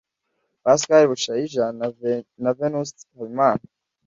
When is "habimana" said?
3.15-3.63